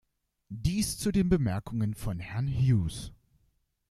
[0.49, 3.11] Dies zu den Bemerkungen von Herrn Hughes.